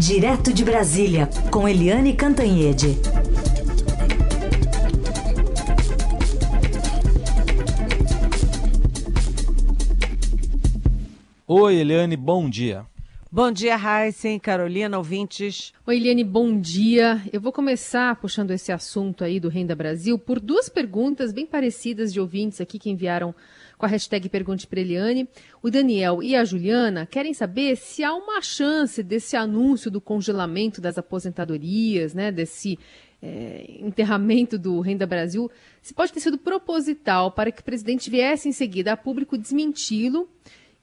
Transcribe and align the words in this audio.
Direto 0.00 0.50
de 0.50 0.64
Brasília, 0.64 1.28
com 1.50 1.68
Eliane 1.68 2.14
Cantanhede. 2.14 2.96
Oi, 11.46 11.74
Eliane, 11.76 12.16
bom 12.16 12.48
dia. 12.48 12.86
Bom 13.30 13.52
dia, 13.52 13.76
Heisen, 13.76 14.38
Carolina, 14.38 14.96
ouvintes. 14.96 15.74
Oi, 15.86 15.96
Eliane, 15.98 16.24
bom 16.24 16.58
dia. 16.58 17.22
Eu 17.30 17.38
vou 17.38 17.52
começar 17.52 18.16
puxando 18.16 18.52
esse 18.52 18.72
assunto 18.72 19.22
aí 19.22 19.38
do 19.38 19.50
Renda 19.50 19.76
Brasil 19.76 20.18
por 20.18 20.40
duas 20.40 20.70
perguntas 20.70 21.30
bem 21.30 21.44
parecidas 21.44 22.10
de 22.10 22.18
ouvintes 22.18 22.58
aqui 22.58 22.78
que 22.78 22.88
enviaram 22.88 23.34
com 23.80 23.86
a 23.86 23.88
hashtag 23.88 24.28
Pergunte 24.28 24.66
para 24.66 24.78
Eliane. 24.78 25.26
O 25.62 25.70
Daniel 25.70 26.22
e 26.22 26.36
a 26.36 26.44
Juliana 26.44 27.06
querem 27.06 27.32
saber 27.32 27.76
se 27.76 28.04
há 28.04 28.14
uma 28.14 28.42
chance 28.42 29.02
desse 29.02 29.36
anúncio 29.36 29.90
do 29.90 30.00
congelamento 30.00 30.82
das 30.82 30.98
aposentadorias, 30.98 32.12
né, 32.12 32.30
desse 32.30 32.78
é, 33.22 33.78
enterramento 33.80 34.58
do 34.58 34.80
Renda 34.80 35.06
Brasil, 35.06 35.50
se 35.80 35.94
pode 35.94 36.12
ter 36.12 36.20
sido 36.20 36.36
proposital 36.36 37.32
para 37.32 37.50
que 37.50 37.62
o 37.62 37.64
presidente 37.64 38.10
viesse 38.10 38.48
em 38.48 38.52
seguida 38.52 38.92
a 38.92 38.96
público 38.96 39.38
desmenti-lo 39.38 40.28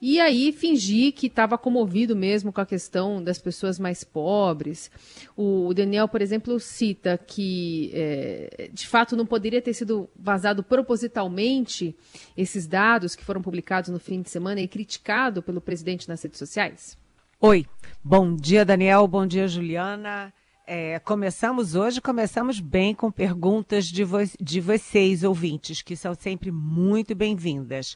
e 0.02 0.20
aí 0.20 0.52
fingir 0.52 1.14
que 1.14 1.28
estava 1.28 1.58
comovido 1.58 2.16
mesmo 2.16 2.54
com 2.54 2.62
a 2.62 2.66
questão 2.66 3.24
das 3.24 3.40
pessoas 3.40 3.80
mais 3.80 4.04
pobres. 4.04 4.92
O 5.36 5.74
Daniel, 5.74 6.08
por 6.08 6.22
exemplo, 6.22 6.60
cita 6.60 7.18
que 7.18 7.92
é, 7.94 8.70
de 8.72 8.88
fato 8.88 9.16
não 9.16 9.26
poderia 9.26 9.62
ter 9.62 9.74
sido 9.74 10.08
vazado 10.16 10.64
propositalmente 10.64 11.96
esses 12.36 12.68
dados 12.68 13.16
que 13.16 13.26
foram 13.26 13.42
publicados 13.42 13.90
no 13.90 14.00
fim 14.00 14.22
de 14.22 14.30
semana 14.30 14.62
e 14.62 14.68
criticado 14.68 15.42
pelo 15.42 15.60
presidente 15.60 16.08
nas 16.08 16.22
redes 16.22 16.38
sociais. 16.38 16.98
Oi, 17.40 17.66
bom 18.04 18.36
dia 18.36 18.64
Daniel, 18.64 19.08
bom 19.08 19.26
dia 19.26 19.48
Juliana. 19.48 20.32
É, 20.70 21.00
começamos 21.00 21.76
hoje, 21.76 22.02
começamos 22.02 22.60
bem 22.60 22.94
com 22.94 23.10
perguntas 23.10 23.86
de, 23.86 24.04
vo 24.04 24.18
de 24.40 24.60
vocês, 24.60 25.24
ouvintes, 25.24 25.82
que 25.82 25.96
são 25.96 26.14
sempre 26.14 26.52
muito 26.52 27.16
bem-vindas. 27.16 27.96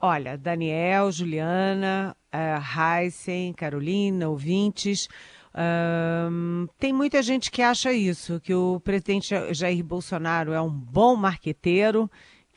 Olha, 0.00 0.38
Daniel, 0.38 1.10
Juliana, 1.10 2.16
uh, 2.32 3.00
Heisen, 3.02 3.52
Carolina, 3.52 4.28
ouvintes. 4.28 5.08
Tem 6.78 6.92
muita 6.92 7.20
gente 7.20 7.50
que 7.50 7.60
acha 7.62 7.92
isso, 7.92 8.40
que 8.40 8.54
o 8.54 8.78
presidente 8.78 9.34
Jair 9.52 9.82
Bolsonaro 9.84 10.52
é 10.52 10.60
um 10.60 10.70
bom 10.70 11.16
marqueteiro 11.16 12.08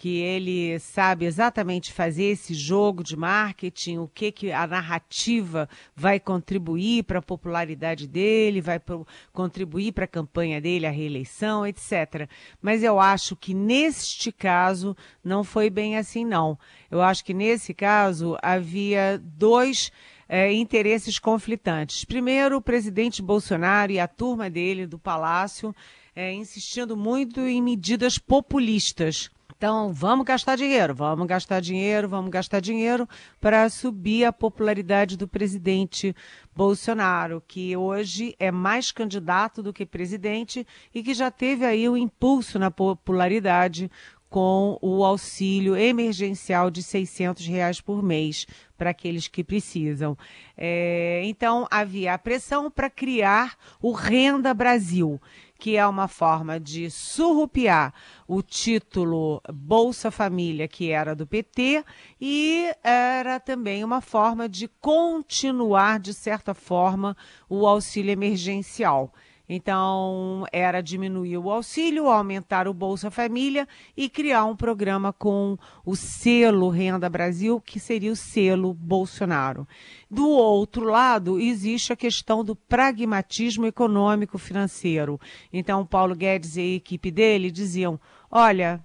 que 0.01 0.17
ele 0.17 0.79
sabe 0.79 1.25
exatamente 1.25 1.93
fazer 1.93 2.23
esse 2.23 2.55
jogo 2.55 3.03
de 3.03 3.15
marketing, 3.15 3.99
o 3.99 4.07
que, 4.07 4.31
que 4.31 4.51
a 4.51 4.65
narrativa 4.65 5.69
vai 5.95 6.19
contribuir 6.19 7.03
para 7.03 7.19
a 7.19 7.21
popularidade 7.21 8.07
dele, 8.07 8.61
vai 8.61 8.79
pro, 8.79 9.05
contribuir 9.31 9.91
para 9.91 10.05
a 10.05 10.07
campanha 10.07 10.59
dele, 10.59 10.87
a 10.87 10.89
reeleição, 10.89 11.67
etc. 11.67 12.27
Mas 12.59 12.81
eu 12.81 12.99
acho 12.99 13.35
que 13.35 13.53
neste 13.53 14.31
caso 14.31 14.97
não 15.23 15.43
foi 15.43 15.69
bem 15.69 15.95
assim, 15.95 16.25
não. 16.25 16.57
Eu 16.89 16.99
acho 17.03 17.23
que 17.23 17.31
nesse 17.31 17.71
caso 17.71 18.35
havia 18.41 19.21
dois 19.23 19.91
é, 20.27 20.51
interesses 20.51 21.19
conflitantes. 21.19 22.05
Primeiro, 22.05 22.57
o 22.57 22.61
presidente 22.61 23.21
Bolsonaro 23.21 23.91
e 23.91 23.99
a 23.99 24.07
turma 24.07 24.49
dele 24.49 24.87
do 24.87 24.97
Palácio 24.97 25.75
é, 26.15 26.33
insistindo 26.33 26.97
muito 26.97 27.39
em 27.41 27.61
medidas 27.61 28.17
populistas 28.17 29.29
então, 29.61 29.93
vamos 29.93 30.25
gastar 30.25 30.55
dinheiro, 30.55 30.95
vamos 30.95 31.27
gastar 31.27 31.59
dinheiro, 31.59 32.09
vamos 32.09 32.31
gastar 32.31 32.59
dinheiro 32.59 33.07
para 33.39 33.69
subir 33.69 34.25
a 34.25 34.33
popularidade 34.33 35.15
do 35.15 35.27
presidente 35.27 36.15
Bolsonaro, 36.55 37.43
que 37.47 37.77
hoje 37.77 38.33
é 38.39 38.49
mais 38.49 38.91
candidato 38.91 39.61
do 39.61 39.71
que 39.71 39.85
presidente 39.85 40.65
e 40.91 41.03
que 41.03 41.13
já 41.13 41.29
teve 41.29 41.63
aí 41.63 41.87
o 41.87 41.91
um 41.91 41.97
impulso 41.97 42.57
na 42.57 42.71
popularidade 42.71 43.91
com 44.31 44.79
o 44.81 45.05
auxílio 45.05 45.75
emergencial 45.75 46.71
de 46.71 46.81
600 46.81 47.45
reais 47.45 47.79
por 47.79 48.01
mês 48.01 48.47
para 48.81 48.89
aqueles 48.89 49.27
que 49.27 49.43
precisam. 49.43 50.17
É, 50.57 51.21
então, 51.25 51.67
havia 51.69 52.15
a 52.15 52.17
pressão 52.17 52.71
para 52.71 52.89
criar 52.89 53.55
o 53.79 53.91
Renda 53.91 54.55
Brasil, 54.55 55.21
que 55.59 55.77
é 55.77 55.85
uma 55.85 56.07
forma 56.07 56.59
de 56.59 56.89
surrupiar 56.89 57.93
o 58.27 58.41
título 58.41 59.39
Bolsa 59.53 60.09
Família, 60.09 60.67
que 60.67 60.89
era 60.89 61.13
do 61.13 61.27
PT, 61.27 61.85
e 62.19 62.71
era 62.83 63.39
também 63.39 63.83
uma 63.83 64.01
forma 64.01 64.49
de 64.49 64.67
continuar, 64.67 65.99
de 65.99 66.15
certa 66.15 66.55
forma, 66.55 67.15
o 67.47 67.67
auxílio 67.67 68.11
emergencial. 68.11 69.13
Então, 69.53 70.45
era 70.49 70.79
diminuir 70.79 71.37
o 71.37 71.51
auxílio, 71.51 72.07
aumentar 72.07 72.69
o 72.69 72.73
Bolsa 72.73 73.11
Família 73.11 73.67
e 73.97 74.07
criar 74.07 74.45
um 74.45 74.55
programa 74.55 75.11
com 75.11 75.57
o 75.85 75.93
selo 75.93 76.69
Renda 76.69 77.09
Brasil, 77.09 77.59
que 77.59 77.77
seria 77.77 78.13
o 78.13 78.15
selo 78.15 78.73
Bolsonaro. 78.73 79.67
Do 80.09 80.25
outro 80.29 80.85
lado, 80.85 81.37
existe 81.37 81.91
a 81.91 81.97
questão 81.97 82.45
do 82.45 82.55
pragmatismo 82.55 83.65
econômico 83.65 84.37
financeiro. 84.37 85.19
Então, 85.51 85.85
Paulo 85.85 86.15
Guedes 86.15 86.55
e 86.55 86.61
a 86.61 86.75
equipe 86.75 87.11
dele 87.11 87.51
diziam: 87.51 87.99
olha, 88.31 88.79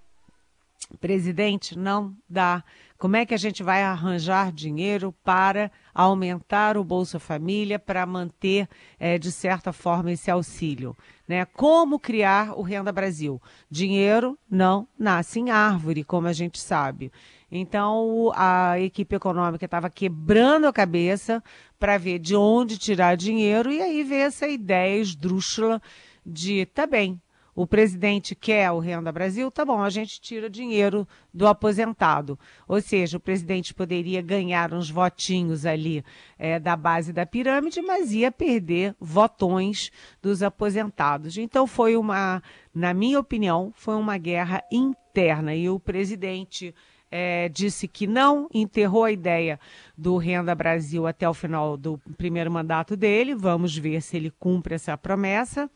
presidente, 1.00 1.78
não 1.78 2.12
dá. 2.28 2.64
Como 2.98 3.16
é 3.16 3.26
que 3.26 3.34
a 3.34 3.38
gente 3.38 3.62
vai 3.62 3.82
arranjar 3.82 4.50
dinheiro 4.50 5.14
para 5.22 5.70
aumentar 5.94 6.76
o 6.76 6.84
Bolsa 6.84 7.18
Família, 7.18 7.78
para 7.78 8.06
manter, 8.06 8.68
é, 8.98 9.18
de 9.18 9.30
certa 9.30 9.72
forma, 9.72 10.12
esse 10.12 10.30
auxílio? 10.30 10.96
Né? 11.28 11.44
Como 11.44 11.98
criar 11.98 12.58
o 12.58 12.62
Renda 12.62 12.92
Brasil? 12.92 13.40
Dinheiro 13.70 14.38
não 14.50 14.88
nasce 14.98 15.40
em 15.40 15.50
árvore, 15.50 16.04
como 16.04 16.26
a 16.26 16.32
gente 16.32 16.58
sabe. 16.58 17.12
Então, 17.50 18.32
a 18.34 18.80
equipe 18.80 19.14
econômica 19.14 19.64
estava 19.64 19.90
quebrando 19.90 20.66
a 20.66 20.72
cabeça 20.72 21.42
para 21.78 21.98
ver 21.98 22.18
de 22.18 22.34
onde 22.34 22.78
tirar 22.78 23.16
dinheiro 23.16 23.70
e 23.70 23.80
aí 23.80 24.02
veio 24.02 24.22
essa 24.22 24.48
ideia 24.48 25.00
esdrúxula 25.00 25.80
de, 26.24 26.66
tá 26.66 26.86
bem, 26.86 27.20
o 27.56 27.66
presidente 27.66 28.34
quer 28.34 28.70
o 28.70 28.78
Renda 28.78 29.10
Brasil, 29.10 29.50
tá 29.50 29.64
bom, 29.64 29.82
a 29.82 29.88
gente 29.88 30.20
tira 30.20 30.50
dinheiro 30.50 31.08
do 31.32 31.46
aposentado. 31.46 32.38
Ou 32.68 32.82
seja, 32.82 33.16
o 33.16 33.20
presidente 33.20 33.72
poderia 33.72 34.20
ganhar 34.20 34.74
uns 34.74 34.90
votinhos 34.90 35.64
ali 35.64 36.04
é, 36.38 36.60
da 36.60 36.76
base 36.76 37.14
da 37.14 37.24
pirâmide, 37.24 37.80
mas 37.80 38.12
ia 38.12 38.30
perder 38.30 38.94
votões 39.00 39.90
dos 40.20 40.42
aposentados. 40.42 41.38
Então 41.38 41.66
foi 41.66 41.96
uma, 41.96 42.42
na 42.74 42.92
minha 42.92 43.18
opinião, 43.18 43.72
foi 43.74 43.94
uma 43.94 44.18
guerra 44.18 44.62
interna 44.70 45.54
e 45.54 45.70
o 45.70 45.80
presidente 45.80 46.74
é, 47.10 47.48
disse 47.48 47.88
que 47.88 48.06
não, 48.06 48.48
enterrou 48.52 49.04
a 49.04 49.12
ideia 49.12 49.58
do 49.96 50.18
Renda 50.18 50.54
Brasil 50.54 51.06
até 51.06 51.26
o 51.26 51.32
final 51.32 51.76
do 51.76 51.98
primeiro 52.18 52.50
mandato 52.50 52.96
dele. 52.96 53.34
Vamos 53.34 53.76
ver 53.76 54.02
se 54.02 54.16
ele 54.16 54.30
cumpre 54.30 54.74
essa 54.74 54.96
promessa 54.98 55.70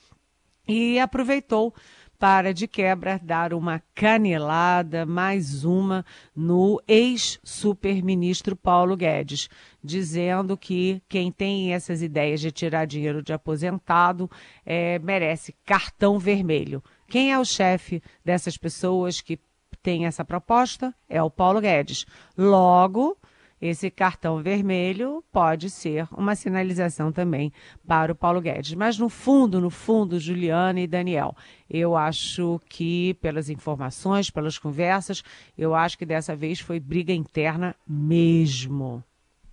e 0.70 1.00
aproveitou 1.00 1.75
para, 2.16 2.53
de 2.53 2.69
quebra, 2.69 3.19
dar 3.22 3.54
uma 3.54 3.82
canelada, 3.94 5.06
mais 5.06 5.64
uma, 5.64 6.04
no 6.36 6.81
ex-superministro 6.86 8.54
Paulo 8.54 8.94
Guedes, 8.94 9.48
dizendo 9.82 10.56
que 10.56 11.03
quem 11.08 11.32
tem 11.32 11.72
essas 11.72 12.03
ideias 12.03 12.41
de 12.41 12.53
tirar 12.53 12.84
dinheiro 12.84 13.22
de 13.22 13.32
aposentado 13.32 14.31
é, 14.66 14.98
merece 14.98 15.54
cartão 15.64 16.19
vermelho. 16.19 16.84
Quem 17.08 17.32
é 17.32 17.38
o 17.38 17.44
chefe 17.44 18.02
dessas 18.22 18.56
pessoas 18.58 19.22
que 19.22 19.41
tem 19.82 20.04
essa 20.04 20.25
proposta? 20.25 20.94
É 21.08 21.22
o 21.22 21.31
Paulo 21.31 21.60
Guedes. 21.60 22.04
Logo, 22.37 23.16
esse 23.60 23.91
cartão 23.91 24.43
vermelho 24.43 25.22
pode 25.31 25.69
ser 25.69 26.09
uma 26.12 26.34
sinalização 26.34 27.12
também 27.12 27.53
para 27.87 28.12
o 28.12 28.14
Paulo 28.14 28.40
Guedes. 28.40 28.75
Mas 28.75 28.99
no 28.99 29.08
fundo, 29.08 29.61
no 29.61 29.70
fundo, 29.70 30.19
Juliana 30.19 30.81
e 30.81 30.87
Daniel, 30.87 31.37
eu 31.69 31.96
acho 31.96 32.61
que 32.69 33.14
pelas 33.14 33.50
informações, 33.50 34.31
pelas 34.31 34.58
conversas, 34.58 35.23
eu 35.58 35.75
acho 35.75 35.99
que 35.99 36.06
dessa 36.06 36.34
vez 36.34 36.61
foi 36.61 36.81
briga 36.81 37.12
interna 37.12 37.75
mesmo. 37.87 39.05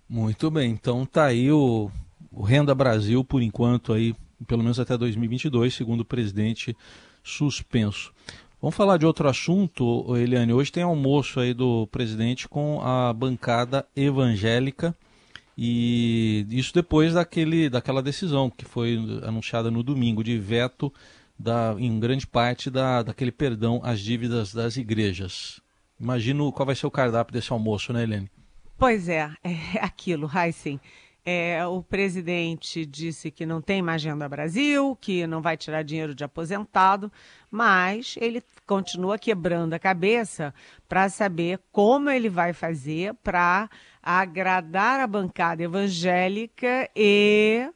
Muito 0.08 0.50
bem, 0.50 0.70
então 0.70 1.04
tá 1.04 1.26
aí 1.26 1.52
o, 1.52 1.90
o 2.32 2.42
Renda 2.42 2.74
Brasil 2.74 3.22
por 3.22 3.42
enquanto 3.42 3.92
aí, 3.92 4.14
pelo 4.46 4.62
menos 4.62 4.80
até 4.80 4.96
2022, 4.96 5.74
segundo 5.74 6.00
o 6.00 6.04
presidente 6.04 6.74
suspenso. 7.22 8.10
Vamos 8.60 8.74
falar 8.74 8.96
de 8.96 9.06
outro 9.06 9.28
assunto, 9.28 10.16
Eliane. 10.16 10.52
Hoje 10.52 10.72
tem 10.72 10.82
almoço 10.82 11.38
aí 11.38 11.54
do 11.54 11.86
presidente 11.86 12.48
com 12.48 12.80
a 12.82 13.12
bancada 13.12 13.86
evangélica 13.94 14.96
e 15.56 16.44
isso 16.50 16.74
depois 16.74 17.14
daquele, 17.14 17.70
daquela 17.70 18.02
decisão 18.02 18.50
que 18.50 18.64
foi 18.64 18.98
anunciada 19.22 19.70
no 19.70 19.80
domingo 19.84 20.24
de 20.24 20.36
veto 20.36 20.92
da, 21.38 21.76
em 21.78 22.00
grande 22.00 22.26
parte 22.26 22.68
da, 22.68 23.04
daquele 23.04 23.30
perdão 23.30 23.80
às 23.84 24.00
dívidas 24.00 24.52
das 24.52 24.76
igrejas. 24.76 25.60
Imagino 26.00 26.50
qual 26.50 26.66
vai 26.66 26.74
ser 26.74 26.88
o 26.88 26.90
cardápio 26.90 27.32
desse 27.32 27.52
almoço, 27.52 27.92
né, 27.92 28.02
Helene? 28.02 28.28
Pois 28.76 29.08
é, 29.08 29.30
é 29.44 29.78
aquilo, 29.80 30.28
Heisen. 30.32 30.80
É, 31.30 31.66
o 31.66 31.82
presidente 31.82 32.86
disse 32.86 33.30
que 33.30 33.44
não 33.44 33.60
tem 33.60 33.82
mais 33.82 34.00
Agenda 34.00 34.26
Brasil, 34.26 34.96
que 34.98 35.26
não 35.26 35.42
vai 35.42 35.58
tirar 35.58 35.82
dinheiro 35.82 36.14
de 36.14 36.24
aposentado, 36.24 37.12
mas 37.50 38.14
ele 38.18 38.42
continua 38.66 39.18
quebrando 39.18 39.74
a 39.74 39.78
cabeça 39.78 40.54
para 40.88 41.10
saber 41.10 41.60
como 41.70 42.08
ele 42.08 42.30
vai 42.30 42.54
fazer 42.54 43.12
para 43.22 43.68
agradar 44.02 45.00
a 45.00 45.06
bancada 45.06 45.62
evangélica 45.62 46.88
e 46.96 47.70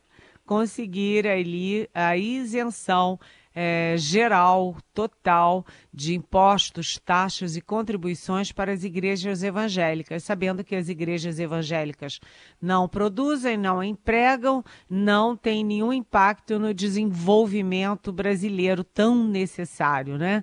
conseguir 0.47 1.29
ali 1.29 1.91
a 1.93 2.17
isenção 2.17 3.21
é, 3.55 3.95
geral, 3.99 4.77
total, 4.95 5.65
de 5.93 6.15
impostos, 6.15 6.99
taxas 6.99 7.57
e 7.57 7.61
contribuições 7.61 8.53
para 8.53 8.73
as 8.73 8.85
igrejas 8.85 9.43
evangélicas, 9.43 10.25
sabendo 10.25 10.65
que 10.65 10.75
as 10.75 10.89
igrejas 10.89 11.39
evangélicas 11.39 12.21
não 12.61 12.89
produzem, 12.89 13.57
não 13.57 13.83
empregam, 13.83 14.65
não 14.89 15.37
têm 15.37 15.65
nenhum 15.65 15.93
impacto 15.93 16.59
no 16.59 16.73
desenvolvimento 16.73 18.13
brasileiro 18.13 18.83
tão 18.83 19.27
necessário, 19.27 20.17
né? 20.17 20.43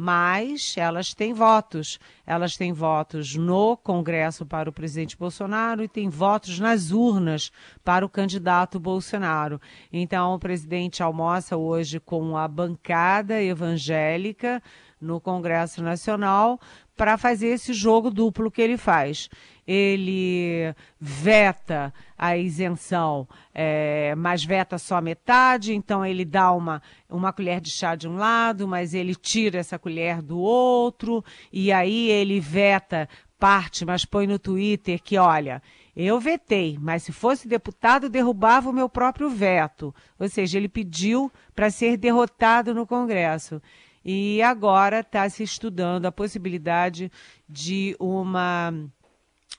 Mas 0.00 0.76
elas 0.76 1.12
têm 1.12 1.32
votos. 1.32 1.98
Elas 2.24 2.56
têm 2.56 2.72
votos 2.72 3.34
no 3.34 3.76
Congresso 3.76 4.46
para 4.46 4.70
o 4.70 4.72
presidente 4.72 5.16
Bolsonaro 5.16 5.82
e 5.82 5.88
têm 5.88 6.08
votos 6.08 6.60
nas 6.60 6.92
urnas 6.92 7.50
para 7.82 8.06
o 8.06 8.08
candidato 8.08 8.78
Bolsonaro. 8.78 9.60
Então, 9.92 10.34
o 10.34 10.38
presidente 10.38 11.02
almoça 11.02 11.56
hoje 11.56 11.98
com 11.98 12.36
a 12.36 12.46
bancada 12.46 13.42
evangélica 13.42 14.62
no 15.00 15.20
Congresso 15.20 15.82
Nacional 15.82 16.60
para 16.96 17.16
fazer 17.16 17.48
esse 17.48 17.72
jogo 17.72 18.10
duplo 18.10 18.50
que 18.50 18.60
ele 18.60 18.76
faz. 18.76 19.28
Ele 19.66 20.74
veta 20.98 21.94
a 22.16 22.36
isenção, 22.36 23.28
é, 23.54 24.14
mas 24.16 24.44
veta 24.44 24.78
só 24.78 25.00
metade, 25.00 25.74
então 25.74 26.04
ele 26.04 26.24
dá 26.24 26.50
uma, 26.52 26.82
uma 27.08 27.32
colher 27.32 27.60
de 27.60 27.70
chá 27.70 27.94
de 27.94 28.08
um 28.08 28.16
lado, 28.16 28.66
mas 28.66 28.94
ele 28.94 29.14
tira 29.14 29.58
essa 29.58 29.78
colher 29.78 30.20
do 30.20 30.38
outro, 30.38 31.24
e 31.52 31.70
aí 31.70 32.10
ele 32.10 32.40
veta 32.40 33.08
parte, 33.38 33.84
mas 33.84 34.04
põe 34.04 34.26
no 34.26 34.38
Twitter 34.38 35.00
que, 35.00 35.16
olha, 35.16 35.62
eu 35.94 36.18
vetei, 36.18 36.78
mas 36.80 37.02
se 37.02 37.12
fosse 37.12 37.46
deputado, 37.46 38.08
derrubava 38.08 38.70
o 38.70 38.72
meu 38.72 38.88
próprio 38.88 39.28
veto. 39.28 39.94
Ou 40.18 40.28
seja, 40.28 40.58
ele 40.58 40.68
pediu 40.68 41.30
para 41.54 41.70
ser 41.70 41.96
derrotado 41.96 42.74
no 42.74 42.86
Congresso 42.86 43.60
e 44.04 44.42
agora 44.42 45.00
está 45.00 45.28
se 45.28 45.42
estudando 45.42 46.06
a 46.06 46.12
possibilidade 46.12 47.10
de 47.48 47.96
uma 47.98 48.72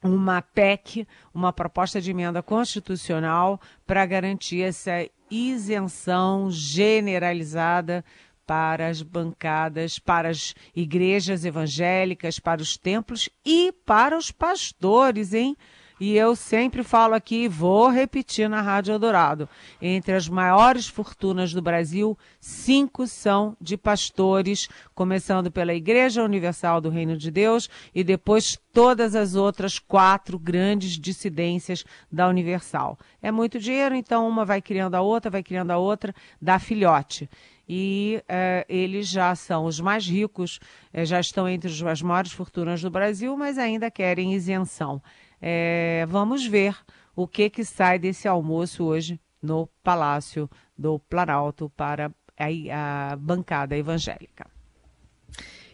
uma 0.02 0.42
PEC, 0.42 1.06
uma 1.34 1.52
proposta 1.52 2.00
de 2.00 2.12
emenda 2.12 2.42
constitucional 2.42 3.60
para 3.86 4.06
garantir 4.06 4.62
essa 4.62 5.06
isenção 5.30 6.50
generalizada 6.50 8.04
para 8.48 8.88
as 8.88 9.02
bancadas, 9.02 10.00
para 10.00 10.30
as 10.30 10.56
igrejas 10.76 11.46
evangélicas, 11.46 12.40
para 12.40 12.62
os 12.62 12.78
templos 12.78 13.30
e 13.46 13.72
para 13.86 14.18
os 14.18 14.32
pastores, 14.32 15.34
hein? 15.34 15.56
E 16.00 16.16
eu 16.16 16.34
sempre 16.34 16.82
falo 16.82 17.14
aqui, 17.14 17.46
vou 17.50 17.90
repetir 17.90 18.48
na 18.48 18.62
Rádio 18.62 18.94
Eldorado: 18.94 19.50
entre 19.82 20.14
as 20.14 20.30
maiores 20.30 20.88
fortunas 20.88 21.52
do 21.52 21.62
Brasil, 21.62 22.18
cinco 22.40 23.06
são 23.06 23.58
de 23.60 23.76
pastores, 23.76 24.70
começando 24.96 25.52
pela 25.52 25.74
Igreja 25.74 26.24
Universal 26.24 26.80
do 26.80 26.90
Reino 26.90 27.18
de 27.18 27.30
Deus 27.30 27.70
e 27.94 28.02
depois 28.02 28.58
todas 28.72 29.14
as 29.14 29.36
outras 29.36 29.78
quatro 29.78 30.40
grandes 30.40 30.98
dissidências 30.98 31.84
da 32.10 32.30
Universal. 32.30 32.98
É 33.22 33.30
muito 33.30 33.60
dinheiro, 33.60 33.94
então 33.94 34.26
uma 34.26 34.46
vai 34.46 34.62
criando 34.62 34.96
a 34.96 35.02
outra, 35.02 35.30
vai 35.30 35.44
criando 35.44 35.72
a 35.72 35.78
outra, 35.78 36.16
dá 36.42 36.58
filhote 36.60 37.30
e 37.72 38.24
eh, 38.28 38.66
eles 38.68 39.08
já 39.08 39.36
são 39.36 39.66
os 39.66 39.80
mais 39.80 40.08
ricos, 40.08 40.60
eh, 40.92 41.06
já 41.06 41.20
estão 41.20 41.48
entre 41.48 41.70
as 41.88 42.02
maiores 42.02 42.32
fortunas 42.32 42.82
do 42.82 42.90
Brasil, 42.90 43.38
mas 43.38 43.60
ainda 43.60 43.92
querem 43.92 44.34
isenção. 44.34 45.00
É, 45.42 46.06
vamos 46.08 46.46
ver 46.46 46.76
o 47.16 47.28
que, 47.28 47.50
que 47.50 47.64
sai 47.64 48.00
desse 48.00 48.28
almoço 48.28 48.84
hoje 48.84 49.20
no 49.42 49.68
Palácio 49.84 50.50
do 50.78 51.00
Planalto 51.00 51.70
para 51.76 52.12
a, 52.38 53.12
a 53.12 53.16
bancada 53.16 53.78
evangélica. 53.78 54.48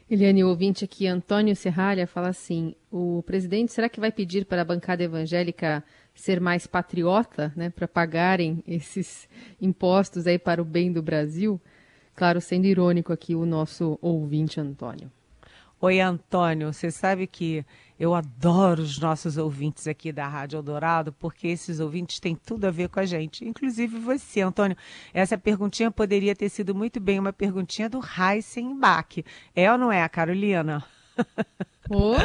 Eliane, 0.08 0.44
o 0.44 0.50
ouvinte 0.50 0.86
aqui, 0.86 1.08
Antônio 1.08 1.56
Serralha, 1.56 2.06
fala 2.06 2.30
assim: 2.30 2.76
o 2.92 3.24
presidente 3.24 3.74
será 3.74 3.90
que 3.90 4.00
vai 4.00 4.12
pedir 4.12 4.46
para 4.46 4.62
a 4.62 4.66
bancada 4.66 5.04
evangélica 5.04 5.84
ser 6.14 6.40
mais 6.40 6.68
patriota, 6.68 7.52
né, 7.56 7.72
para 7.72 7.88
pagarem 7.88 8.64
esses 8.68 9.28
impostos 9.60 10.28
aí 10.28 10.38
para 10.38 10.62
o 10.62 10.66
bem 10.66 10.92
do 10.92 11.02
Brasil? 11.02 11.60
Claro, 12.16 12.40
sendo 12.40 12.66
irônico 12.66 13.12
aqui 13.12 13.36
o 13.36 13.46
nosso 13.46 13.98
ouvinte 14.00 14.60
Antônio. 14.60 15.12
Oi, 15.82 16.00
Antônio, 16.00 16.72
você 16.72 16.90
sabe 16.90 17.28
que 17.28 17.66
eu 18.00 18.14
adoro 18.16 18.82
os 18.82 18.98
nossos 18.98 19.38
ouvintes 19.38 19.88
aqui 19.88 20.12
da 20.12 20.28
Rádio 20.28 20.58
Eldorado, 20.58 21.12
porque 21.14 21.48
esses 21.48 21.80
ouvintes 21.80 22.20
têm 22.20 22.34
tudo 22.36 22.66
a 22.66 22.72
ver 22.72 22.88
com 22.88 23.00
a 23.00 23.06
gente, 23.06 23.46
inclusive 23.46 24.00
você, 24.00 24.42
Antônio. 24.42 24.78
Essa 25.14 25.38
perguntinha 25.38 25.92
poderia 25.92 26.36
ter 26.36 26.50
sido 26.50 26.74
muito 26.74 27.00
bem 27.00 27.20
uma 27.20 27.34
perguntinha 27.34 27.90
do 27.90 28.00
Heisenbach. 28.00 29.24
É 29.54 29.72
ou 29.72 29.78
não 29.78 29.92
é, 29.92 30.08
Carolina? 30.10 30.84
Oh, 31.88 32.16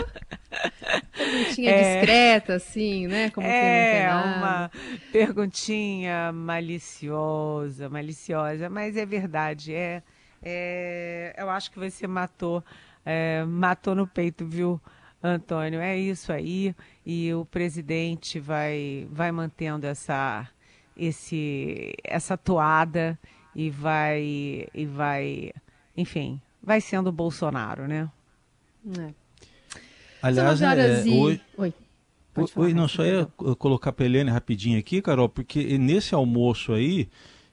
perguntinha 1.15 1.71
é, 1.71 2.01
discreta, 2.01 2.55
assim, 2.55 3.07
né? 3.07 3.29
Como 3.29 3.47
é, 3.47 4.09
uma 4.09 4.71
perguntinha 5.13 6.33
maliciosa, 6.33 7.91
maliciosa, 7.91 8.71
mas 8.71 8.97
é 8.97 9.05
verdade. 9.05 9.75
É, 9.75 10.03
é, 10.43 11.35
eu 11.37 11.51
acho 11.51 11.71
que 11.71 11.79
você 11.79 12.07
matou, 12.07 12.65
é, 13.05 13.45
matou 13.45 13.95
no 13.95 14.07
peito, 14.07 14.47
viu? 14.47 14.81
Antônio, 15.23 15.81
é 15.81 15.99
isso 15.99 16.33
aí. 16.33 16.75
E 17.05 17.33
o 17.35 17.45
presidente 17.45 18.41
vai, 18.41 19.07
vai 19.11 19.31
mantendo 19.31 19.87
essa, 19.87 20.49
esse, 20.97 21.95
essa 22.03 22.37
toada 22.37 23.19
e 23.55 23.69
vai, 23.69 24.67
e 24.73 24.87
vai, 24.87 25.53
enfim, 25.97 26.41
vai 26.63 26.81
sendo 26.81 27.13
Bolsonaro, 27.13 27.87
né? 27.87 28.09
É. 28.99 29.15
Aliás, 30.23 30.63
é, 30.63 31.07
e... 31.07 31.19
hoje... 31.19 31.41
Oi. 31.57 31.75
Oi, 32.57 32.73
não, 32.73 32.87
só 32.87 33.05
ia 33.05 33.27
colocar 33.59 33.93
para 33.93 34.07
Helene 34.07 34.31
rapidinho 34.31 34.79
aqui, 34.79 35.03
Carol, 35.03 35.29
porque 35.29 35.77
nesse 35.77 36.15
almoço 36.15 36.73
aí, 36.73 37.09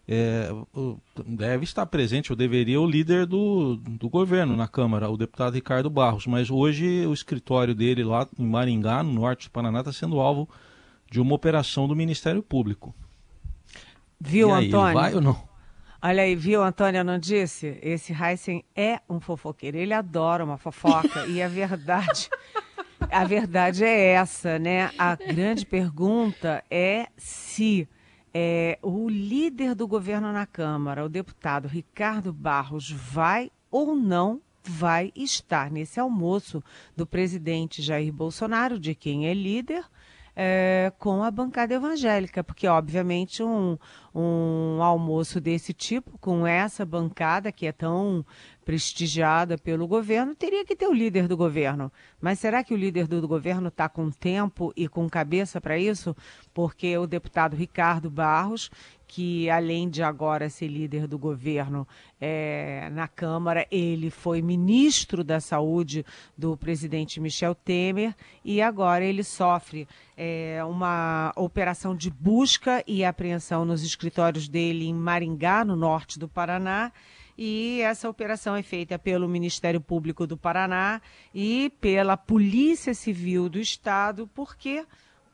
é, 0.07 0.49
deve 1.25 1.65
estar 1.65 1.85
presente, 1.85 2.31
ou 2.31 2.35
deveria, 2.35 2.79
o 2.79 2.89
líder 2.89 3.25
do, 3.25 3.75
do 3.75 4.09
governo 4.09 4.55
na 4.55 4.67
Câmara, 4.67 5.09
o 5.09 5.17
deputado 5.17 5.53
Ricardo 5.53 5.89
Barros. 5.89 6.25
Mas 6.25 6.49
hoje 6.49 7.05
o 7.05 7.13
escritório 7.13 7.75
dele 7.75 8.03
lá 8.03 8.25
em 8.39 8.45
Maringá, 8.45 9.03
no 9.03 9.11
norte 9.11 9.47
do 9.47 9.51
Paraná, 9.51 9.79
está 9.79 9.91
sendo 9.91 10.19
alvo 10.19 10.49
de 11.11 11.19
uma 11.19 11.35
operação 11.35 11.87
do 11.87 11.95
Ministério 11.95 12.41
Público. 12.41 12.95
Viu, 14.19 14.53
aí, 14.53 14.67
Antônio? 14.67 14.93
vai 14.93 15.13
ou 15.13 15.21
não? 15.21 15.47
Olha 16.01 16.23
aí, 16.23 16.35
viu, 16.35 16.63
Antônio, 16.63 17.03
não 17.03 17.19
disse? 17.19 17.77
Esse 17.81 18.13
Heisen 18.13 18.63
é 18.75 19.01
um 19.09 19.19
fofoqueiro. 19.19 19.77
Ele 19.77 19.93
adora 19.93 20.43
uma 20.43 20.57
fofoca. 20.57 21.25
e 21.27 21.41
a 21.41 21.47
verdade. 21.47 22.29
A 23.11 23.25
verdade 23.25 23.83
é 23.83 24.13
essa, 24.13 24.57
né? 24.57 24.91
A 24.97 25.15
grande 25.15 25.65
pergunta 25.65 26.63
é 26.69 27.07
se 27.17 27.87
é, 28.33 28.77
o 28.81 29.09
líder 29.09 29.75
do 29.75 29.87
governo 29.87 30.31
na 30.31 30.45
Câmara, 30.45 31.05
o 31.05 31.09
deputado 31.09 31.67
Ricardo 31.67 32.31
Barros, 32.33 32.91
vai 32.91 33.51
ou 33.71 33.95
não 33.95 34.41
vai 34.63 35.11
estar 35.15 35.71
nesse 35.71 35.99
almoço 35.99 36.63
do 36.95 37.05
presidente 37.05 37.81
Jair 37.81 38.11
Bolsonaro, 38.11 38.79
de 38.79 38.93
quem 38.93 39.27
é 39.27 39.33
líder, 39.33 39.83
é, 40.35 40.91
com 40.99 41.23
a 41.23 41.31
bancada 41.31 41.73
evangélica, 41.73 42.43
porque, 42.43 42.67
obviamente, 42.67 43.41
um, 43.41 43.77
um 44.13 44.83
almoço 44.83 45.41
desse 45.41 45.73
tipo, 45.73 46.17
com 46.19 46.45
essa 46.45 46.85
bancada 46.85 47.51
que 47.51 47.65
é 47.65 47.71
tão 47.71 48.23
prestigiada 48.67 49.57
pelo 49.57 49.87
governo, 49.87 50.35
teria 50.35 50.65
que 50.65 50.75
ter 50.75 50.87
o 50.87 50.93
líder 50.93 51.25
do 51.25 51.37
governo. 51.37 51.89
Mas 52.19 52.37
será 52.37 52.65
que 52.65 52.73
o 52.73 52.77
líder 52.77 53.07
do 53.07 53.25
governo 53.25 53.69
está 53.69 53.87
com 53.87 54.11
tempo 54.11 54.73
e 54.75 54.89
com 54.89 55.09
cabeça 55.09 55.61
para 55.61 55.77
isso? 55.77 56.13
Porque 56.53 56.97
o 56.97 57.07
deputado 57.07 57.55
Ricardo 57.55 58.09
Barros 58.09 58.69
que 59.07 59.49
além 59.49 59.89
de 59.89 60.03
agora 60.03 60.49
ser 60.49 60.67
líder 60.67 61.07
do 61.07 61.17
governo 61.17 61.87
é, 62.19 62.89
na 62.91 63.07
Câmara, 63.07 63.65
ele 63.71 64.09
foi 64.09 64.41
ministro 64.41 65.23
da 65.23 65.39
Saúde 65.39 66.05
do 66.37 66.57
presidente 66.57 67.19
Michel 67.19 67.55
Temer 67.55 68.13
e 68.43 68.61
agora 68.61 69.05
ele 69.05 69.23
sofre 69.23 69.87
é, 70.17 70.61
uma 70.65 71.31
operação 71.37 71.95
de 71.95 72.09
busca 72.09 72.83
e 72.85 73.05
apreensão 73.05 73.63
nos 73.63 73.81
escritórios 73.81 74.49
dele 74.49 74.87
em 74.87 74.93
Maringá, 74.93 75.63
no 75.63 75.77
norte 75.77 76.19
do 76.19 76.27
Paraná. 76.27 76.91
E 77.37 77.81
essa 77.81 78.09
operação 78.09 78.55
é 78.55 78.63
feita 78.63 78.97
pelo 78.97 79.29
Ministério 79.29 79.79
Público 79.79 80.25
do 80.25 80.35
Paraná 80.35 80.99
e 81.33 81.71
pela 81.79 82.17
Polícia 82.17 82.93
Civil 82.93 83.47
do 83.47 83.59
Estado, 83.59 84.27
porque 84.33 84.83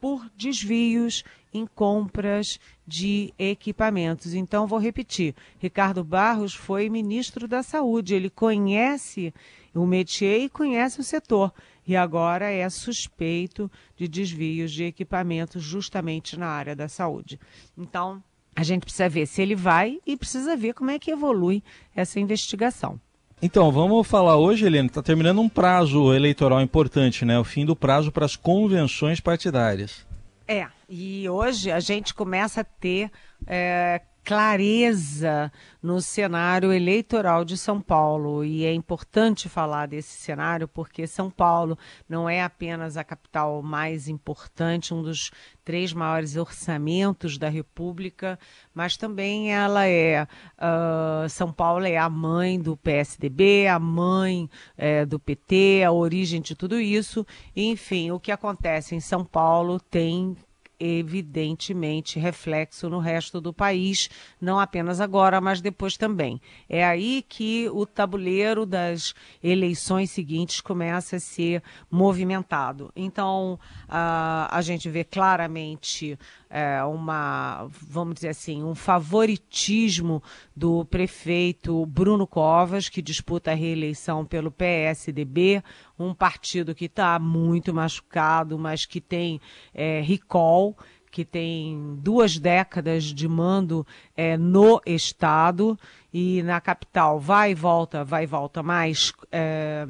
por 0.01 0.29
desvios 0.36 1.24
em 1.53 1.65
compras 1.65 2.60
de 2.86 3.33
equipamentos. 3.39 4.33
Então, 4.33 4.67
vou 4.67 4.79
repetir: 4.79 5.33
Ricardo 5.60 6.03
Barros 6.03 6.53
foi 6.53 6.89
ministro 6.89 7.48
da 7.48 7.63
Saúde, 7.63 8.13
ele 8.13 8.29
conhece 8.29 9.33
o 9.74 9.86
métier 9.86 10.41
e 10.41 10.50
conhece 10.50 11.00
o 11.00 11.03
setor. 11.05 11.53
E 11.88 11.95
agora 11.95 12.50
é 12.50 12.69
suspeito 12.69 13.72
de 13.95 14.10
desvios 14.10 14.74
de 14.74 14.83
equipamentos 14.83 15.63
justamente 15.63 16.38
na 16.38 16.48
área 16.48 16.75
da 16.75 16.89
saúde. 16.89 17.39
Então, 17.77 18.22
a 18.55 18.63
gente 18.63 18.83
precisa 18.83 19.10
ver 19.10 19.25
se 19.25 19.41
ele 19.41 19.55
vai 19.55 20.00
e 20.05 20.15
precisa 20.15 20.55
ver 20.55 20.74
como 20.74 20.91
é 20.91 21.00
que 21.00 21.12
evolui 21.12 21.63
essa 21.95 22.19
investigação. 22.19 23.00
Então, 23.41 23.72
vamos 23.72 24.07
falar 24.07 24.38
hoje, 24.38 24.65
Helena, 24.65 24.88
está 24.88 25.01
terminando 25.01 25.41
um 25.41 25.50
prazo 25.50 26.13
eleitoral 26.13 26.62
importante, 26.62 27.25
né? 27.25 27.38
O 27.38 27.43
fim 27.43 27.65
do 27.65 27.75
prazo 27.75 28.12
para 28.12 28.25
as 28.25 28.38
convenções 28.38 29.19
partidárias. 29.19 30.05
É, 30.48 30.67
e 30.88 31.27
hoje 31.27 31.72
a 31.72 31.79
gente 31.79 32.13
começa 32.13 32.62
a 32.62 32.63
ter 32.63 33.12
é, 33.45 34.01
clareza 34.24 35.51
no 35.82 36.01
cenário 36.01 36.72
eleitoral 36.72 37.44
de 37.44 37.58
São 37.58 37.82
Paulo. 37.82 38.44
E 38.44 38.63
é 38.65 38.74
importante 38.74 39.50
falar 39.50 39.88
desse 39.88 40.13
cenário 40.13 40.68
porque 40.68 41.06
São 41.06 41.30
Paulo 41.30 41.77
não 42.08 42.30
é 42.30 42.42
apenas 42.42 42.96
a 42.96 43.03
capital 43.03 43.62
mais 43.62 44.08
importante, 44.08 44.94
um 44.94 45.03
dos 45.03 45.30
três 45.65 45.94
maiores 45.94 46.36
orçamentos 46.38 47.38
da 47.38 47.50
República, 47.50 48.39
mas 48.74 48.96
também 48.96 49.53
ela 49.53 49.86
é. 49.88 50.24
Uh, 50.58 51.27
São 51.30 51.51
Paulo 51.51 51.86
é 51.86 51.98
a 51.98 52.10
mãe 52.10 52.60
do 52.60 52.77
PSDB, 52.77 53.68
a 53.68 53.80
mãe 53.80 54.50
é, 54.77 55.06
do 55.06 55.20
PT, 55.20 55.84
a 55.86 55.92
origem 55.92 56.42
de 56.42 56.56
tudo 56.56 56.80
isso. 56.80 57.25
Enfim, 57.56 58.12
o 58.12 58.20
que 58.20 58.32
acontece 58.32 58.96
em 58.96 59.00
São 59.00 59.25
Paulo 59.25 59.80
tem 59.80 60.36
evidentemente 60.83 62.19
reflexo 62.19 62.89
no 62.89 62.99
resto 62.99 63.39
do 63.39 63.53
país, 63.53 64.09
não 64.41 64.59
apenas 64.59 64.99
agora, 64.99 65.39
mas 65.39 65.61
depois 65.61 65.95
também. 65.95 66.41
É 66.67 66.83
aí 66.83 67.23
que 67.27 67.69
o 67.69 67.85
tabuleiro 67.85 68.65
das 68.65 69.13
eleições 69.41 70.11
seguintes 70.11 70.59
começa 70.59 71.15
a 71.15 71.19
ser 71.19 71.63
movimentado. 71.89 72.91
Então, 72.95 73.59
a, 73.87 74.49
a 74.51 74.61
gente 74.61 74.89
vê 74.89 75.03
claramente 75.03 76.17
é, 76.55 76.83
uma, 76.83 77.67
vamos 77.67 78.13
dizer 78.13 78.27
assim, 78.27 78.63
um 78.63 78.75
favoritismo 78.75 80.22
do 80.55 80.86
prefeito 80.86 81.83
Bruno 81.88 82.27
Covas, 82.27 82.89
que 82.89 83.01
disputa 83.01 83.50
a 83.50 83.55
reeleição 83.55 84.24
pelo 84.24 84.51
PSDB, 84.51 85.63
um 85.98 86.13
partido 86.13 86.75
que 86.75 86.86
está 86.86 87.17
muito 87.17 87.74
machucado, 87.74 88.60
mas 88.60 88.86
que 88.86 89.01
tem 89.01 89.41
é, 89.74 90.00
recall, 90.01 90.77
que 91.10 91.25
tem 91.25 91.98
duas 91.98 92.38
décadas 92.38 93.05
de 93.05 93.27
mando 93.27 93.83
é, 94.15 94.38
no 94.38 94.79
Estado. 94.86 95.75
E 96.13 96.43
na 96.43 96.62
capital 96.62 97.19
vai 97.19 97.51
e 97.51 97.55
volta, 97.55 98.03
vai 98.03 98.25
e 98.25 98.27
volta, 98.27 98.62
mas 98.62 99.12
é, 99.31 99.88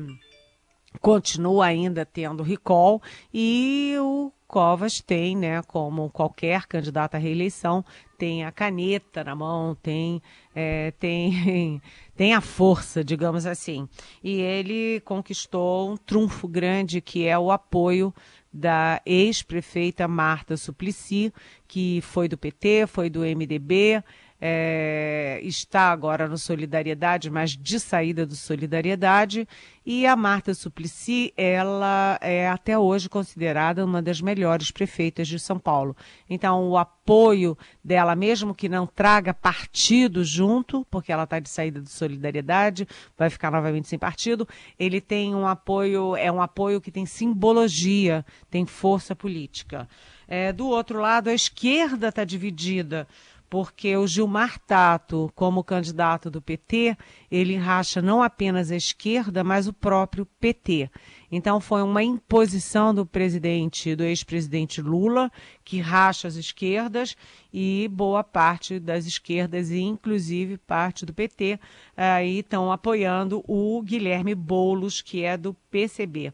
continua 1.02 1.66
ainda 1.66 2.06
tendo 2.06 2.42
recall. 2.42 3.02
E 3.34 3.96
o 4.00 4.32
Covas 4.54 5.02
tem, 5.02 5.36
né, 5.36 5.64
como 5.64 6.12
qualquer 6.12 6.68
candidato 6.68 7.16
à 7.16 7.18
reeleição, 7.18 7.84
tem 8.20 8.46
a 8.46 8.52
caneta 8.52 9.24
na 9.24 9.36
mão, 9.36 9.74
tem, 9.74 10.22
é, 10.54 10.92
tem, 10.92 11.82
tem 12.16 12.36
a 12.36 12.40
força, 12.40 13.04
digamos 13.04 13.48
assim. 13.48 13.90
E 14.24 14.40
ele 14.40 15.02
conquistou 15.06 15.90
um 15.90 15.98
trunfo 15.98 16.48
grande 16.48 17.02
que 17.02 17.26
é 17.26 17.36
o 17.36 17.50
apoio 17.50 18.14
da 18.54 19.02
ex-prefeita 19.08 20.08
Marta 20.08 20.56
Suplicy, 20.56 21.34
que 21.68 22.00
foi 22.02 22.28
do 22.28 22.38
PT, 22.38 22.86
foi 22.86 23.10
do 23.10 23.22
MDB, 23.22 24.04
é, 24.46 25.40
está 25.42 25.90
agora 25.90 26.28
no 26.28 26.38
Solidariedade, 26.38 27.30
mas 27.30 27.52
de 27.52 27.80
saída 27.80 28.26
do 28.26 28.36
Solidariedade, 28.36 29.48
e 29.86 30.06
a 30.06 30.18
Marta 30.18 30.54
Suplicy, 30.54 31.34
ela 31.38 32.20
é 32.22 32.50
até 32.50 32.78
hoje 32.78 33.08
considerada 33.08 33.86
uma 33.86 34.02
das 34.02 34.20
melhores 34.20 34.70
prefeitas 34.70 35.30
de 35.30 35.40
São 35.40 35.58
Paulo. 35.58 35.96
Então, 36.30 36.68
o 36.68 36.78
apoio 36.78 37.58
dela, 37.82 38.18
mesmo 38.18 38.54
que 38.54 38.68
não 38.68 38.86
traga 38.86 39.34
partido 39.34 40.26
junto, 40.26 40.86
porque 40.92 41.14
ela 41.14 41.24
está 41.24 41.40
de 41.40 41.48
saída 41.48 41.80
do 41.80 41.88
Solidariedade, 41.88 42.86
vai 43.18 43.30
ficar 43.30 43.50
novamente 43.50 43.88
sem 43.88 43.98
partido, 43.98 44.46
ele 44.78 45.00
tem 45.00 45.34
um 45.34 45.48
apoio, 45.48 46.18
é 46.18 46.30
um 46.30 46.42
apoio 46.42 46.82
que 46.82 46.92
tem 46.92 47.06
simbologia, 47.06 48.26
tem 48.52 48.66
força 48.66 49.16
política. 49.16 49.88
É, 50.28 50.52
do 50.52 50.68
outro 50.68 51.00
lado, 51.00 51.30
a 51.30 51.34
esquerda 51.34 52.10
está 52.10 52.24
dividida 52.26 53.08
porque 53.54 53.96
o 53.96 54.08
Gilmar 54.08 54.58
Tato, 54.66 55.32
como 55.36 55.64
candidato 55.64 56.32
do 56.32 56.42
PT, 56.42 56.98
ele 57.30 57.56
racha 57.56 58.02
não 58.02 58.24
apenas 58.24 58.72
a 58.72 58.76
esquerda, 58.76 59.44
mas 59.44 59.68
o 59.68 59.74
próprio 59.74 60.26
PT. 60.26 60.90
Então 61.32 61.62
foi 61.62 61.84
uma 61.84 62.02
imposição 62.02 62.96
do 62.96 63.06
presidente, 63.06 63.96
do 63.96 64.04
ex-presidente 64.04 64.82
Lula, 64.82 65.32
que 65.64 65.80
racha 65.80 66.28
as 66.28 66.34
esquerdas 66.34 67.16
e 67.54 67.88
boa 67.94 68.24
parte 68.24 68.80
das 68.80 69.06
esquerdas, 69.06 69.70
e 69.70 69.82
inclusive 69.82 70.58
parte 70.58 71.06
do 71.06 71.14
PT, 71.14 71.60
aí 71.96 72.40
estão 72.40 72.72
apoiando 72.72 73.44
o 73.48 73.80
Guilherme 73.84 74.34
Boulos, 74.34 75.00
que 75.00 75.24
é 75.24 75.38
do 75.38 75.54
PCB. 75.70 76.34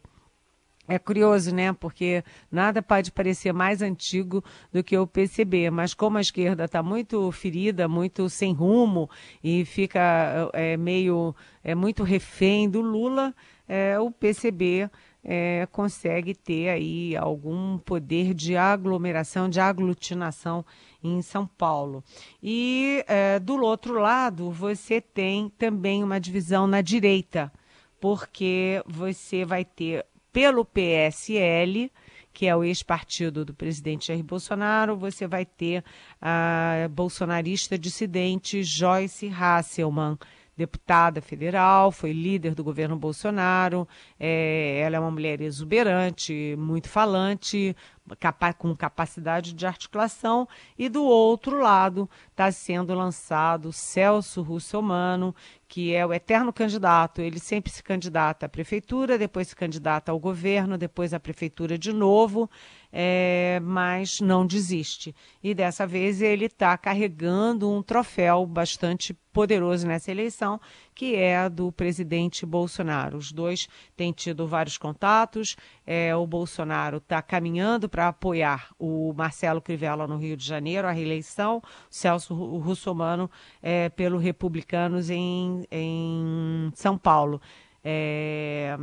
É 0.89 0.97
curioso, 0.97 1.53
né? 1.53 1.71
Porque 1.71 2.23
nada 2.51 2.81
pode 2.81 3.11
parecer 3.11 3.53
mais 3.53 3.79
antigo 3.79 4.43
do 4.73 4.83
que 4.83 4.97
o 4.97 5.05
PCB, 5.05 5.69
mas 5.69 5.93
como 5.93 6.17
a 6.17 6.21
esquerda 6.21 6.65
está 6.65 6.81
muito 6.81 7.31
ferida, 7.31 7.87
muito 7.87 8.27
sem 8.27 8.53
rumo 8.53 9.07
e 9.43 9.63
fica 9.65 10.49
é, 10.51 10.75
meio 10.75 11.35
é 11.63 11.75
muito 11.75 12.01
refém 12.01 12.67
do 12.67 12.81
Lula, 12.81 13.35
é, 13.67 13.99
o 13.99 14.09
PCB 14.09 14.89
é, 15.23 15.67
consegue 15.71 16.33
ter 16.33 16.69
aí 16.69 17.15
algum 17.15 17.77
poder 17.77 18.33
de 18.33 18.57
aglomeração, 18.57 19.47
de 19.47 19.59
aglutinação 19.59 20.65
em 21.03 21.21
São 21.21 21.45
Paulo. 21.45 22.03
E 22.41 23.05
é, 23.07 23.37
do 23.37 23.61
outro 23.61 23.99
lado, 23.99 24.49
você 24.49 24.99
tem 24.99 25.49
também 25.49 26.03
uma 26.03 26.19
divisão 26.19 26.65
na 26.65 26.81
direita, 26.81 27.51
porque 27.99 28.81
você 28.87 29.45
vai 29.45 29.63
ter 29.63 30.03
pelo 30.39 30.63
PSL, 30.63 31.91
que 32.31 32.47
é 32.47 32.55
o 32.55 32.63
ex-partido 32.63 33.43
do 33.43 33.53
presidente 33.53 34.07
Jair 34.07 34.23
Bolsonaro, 34.23 34.95
você 34.95 35.27
vai 35.27 35.45
ter 35.45 35.83
a 36.21 36.87
bolsonarista 36.89 37.77
dissidente 37.77 38.63
Joyce 38.63 39.27
Hasselman, 39.27 40.17
deputada 40.59 41.21
federal, 41.21 41.89
foi 41.89 42.11
líder 42.11 42.53
do 42.53 42.65
governo 42.65 42.97
Bolsonaro. 42.97 43.87
É, 44.19 44.81
ela 44.83 44.97
é 44.97 44.99
uma 44.99 45.09
mulher 45.09 45.39
exuberante, 45.39 46.53
muito 46.57 46.89
falante, 46.89 47.73
capa 48.19 48.51
com 48.51 48.75
capacidade 48.75 49.53
de 49.53 49.65
articulação. 49.65 50.45
E 50.77 50.89
do 50.89 51.01
outro 51.05 51.61
lado 51.61 52.09
está 52.29 52.51
sendo 52.51 52.93
lançado 52.93 53.71
Celso 53.71 54.41
Russomano, 54.41 55.33
que 55.65 55.95
é 55.95 56.05
o 56.05 56.13
eterno 56.13 56.51
candidato. 56.51 57.21
Ele 57.21 57.39
sempre 57.39 57.71
se 57.71 57.81
candidata 57.81 58.45
à 58.45 58.49
prefeitura, 58.49 59.17
depois 59.17 59.47
se 59.47 59.55
candidata 59.55 60.11
ao 60.11 60.19
governo, 60.19 60.77
depois 60.77 61.13
à 61.13 61.19
prefeitura 61.21 61.77
de 61.77 61.93
novo 61.93 62.49
é, 62.91 63.59
mas 63.63 64.19
não 64.19 64.45
desiste. 64.45 65.15
E 65.43 65.53
dessa 65.53 65.85
vez 65.85 66.21
ele 66.21 66.45
está 66.45 66.77
carregando 66.77 67.69
um 67.69 67.81
troféu 67.83 68.45
bastante 68.45 69.13
poderoso 69.31 69.87
nessa 69.87 70.11
eleição, 70.11 70.59
que 70.93 71.15
é 71.15 71.37
a 71.37 71.47
do 71.47 71.71
presidente 71.71 72.45
Bolsonaro. 72.45 73.17
Os 73.17 73.31
dois 73.31 73.69
têm 73.95 74.11
tido 74.11 74.47
vários 74.47 74.77
contatos. 74.77 75.55
É, 75.85 76.15
o 76.15 76.25
Bolsonaro 76.25 76.97
está 76.97 77.21
caminhando 77.21 77.87
para 77.87 78.07
apoiar 78.07 78.69
o 78.77 79.13
Marcelo 79.13 79.61
Crivella 79.61 80.07
no 80.07 80.17
Rio 80.17 80.35
de 80.35 80.45
Janeiro, 80.45 80.87
a 80.87 80.91
reeleição, 80.91 81.61
Celso 81.89 82.33
Russomano 82.33 83.29
é, 83.61 83.89
pelo 83.89 84.17
Republicanos 84.17 85.09
em, 85.09 85.65
em 85.71 86.71
São 86.73 86.97
Paulo. 86.97 87.39
É, 87.83 88.75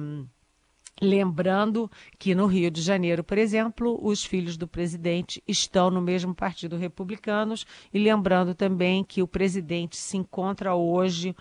Lembrando 1.01 1.91
que 2.19 2.35
no 2.35 2.47
Rio 2.47 2.71
de 2.71 2.81
Janeiro, 2.81 3.23
por 3.23 3.37
exemplo, 3.37 3.99
os 4.03 4.25
filhos 4.25 4.57
do 4.57 4.67
presidente 4.67 5.43
estão 5.47 5.91
no 5.91 6.01
mesmo 6.01 6.35
partido 6.35 6.77
republicanos, 6.77 7.67
e 7.93 7.99
lembrando 7.99 8.55
também 8.55 9.05
que 9.05 9.23
o 9.23 9.29
presidente 9.29 9.95
se 9.97 10.17
encontra 10.17 10.75
hoje 10.75 11.37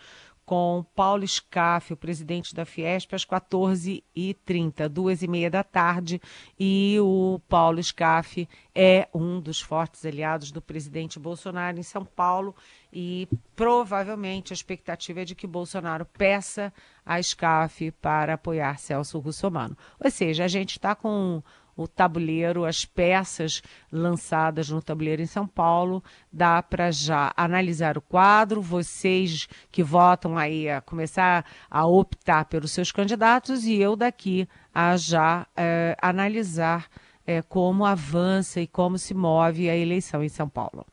com 0.45 0.85
Paulo 0.95 1.27
Scaff, 1.27 1.91
o 1.91 1.97
presidente 1.97 2.53
da 2.53 2.65
Fiesp, 2.65 3.13
às 3.13 3.25
14h30, 3.25 4.87
duas 4.87 5.23
e 5.23 5.27
meia 5.27 5.49
da 5.49 5.63
tarde, 5.63 6.21
e 6.59 6.97
o 7.01 7.39
Paulo 7.49 7.81
Scaff 7.81 8.47
é 8.73 9.07
um 9.13 9.39
dos 9.39 9.59
fortes 9.59 10.05
aliados 10.05 10.51
do 10.51 10.61
presidente 10.61 11.19
Bolsonaro 11.19 11.79
em 11.79 11.83
São 11.83 12.05
Paulo, 12.05 12.55
e 12.93 13.27
provavelmente 13.55 14.53
a 14.53 14.55
expectativa 14.55 15.21
é 15.21 15.25
de 15.25 15.35
que 15.35 15.47
Bolsonaro 15.47 16.05
peça 16.05 16.71
a 17.05 17.21
SCAF 17.21 17.91
para 18.01 18.35
apoiar 18.35 18.77
Celso 18.77 19.19
Russomano. 19.19 19.75
Ou 19.99 20.11
seja, 20.11 20.45
a 20.45 20.47
gente 20.47 20.71
está 20.71 20.95
com 20.95 21.41
o 21.75 21.88
tabuleiro, 21.88 22.65
as 22.65 22.86
peças 22.86 23.62
lançadas 23.91 24.70
no 24.70 24.82
tabuleiro 24.82 25.22
em 25.22 25.25
São 25.25 25.46
Paulo. 25.46 26.03
Dá 26.32 26.63
para 26.63 26.91
já 26.91 27.34
analisar 27.36 27.98
o 27.98 28.01
quadro, 28.01 28.62
vocês 28.62 29.48
que 29.72 29.84
votam 29.84 30.38
aí 30.38 30.70
a 30.70 30.82
começar 30.82 31.46
a 31.70 31.86
optar 31.86 32.46
pelos 32.46 32.72
seus 32.72 32.91
candidatos 32.91 33.65
e 33.65 33.75
eu 33.75 33.96
daqui 33.96 34.48
a 34.74 34.96
já 34.96 35.46
é, 35.55 35.98
analisar 36.01 36.88
é, 37.25 37.41
como 37.41 37.86
avança 37.86 38.62
e 38.62 38.67
como 38.67 38.98
se 38.98 39.13
move 39.13 39.70
a 39.70 39.75
eleição 39.75 40.24
em 40.24 40.29
São 40.29 40.48
Paulo. 40.48 40.86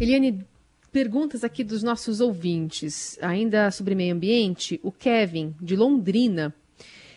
Eliane, 0.00 0.44
perguntas 0.90 1.42
aqui 1.42 1.64
dos 1.64 1.82
nossos 1.82 2.20
ouvintes, 2.20 3.18
ainda 3.22 3.70
sobre 3.70 3.94
meio 3.94 4.14
ambiente. 4.14 4.78
O 4.82 4.92
Kevin, 4.92 5.54
de 5.60 5.74
Londrina, 5.74 6.54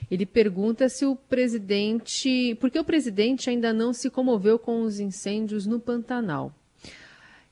ele 0.10 0.26
pergunta 0.26 0.88
se 0.90 1.06
o 1.06 1.16
presidente. 1.16 2.56
Por 2.60 2.70
que 2.70 2.80
o 2.80 2.84
presidente 2.84 3.50
ainda 3.50 3.74
não 3.74 3.94
se 3.94 4.10
comoveu 4.10 4.60
com 4.60 4.82
os 4.82 5.00
incêndios 5.00 5.66
no 5.66 5.80
Pantanal? 5.80 6.54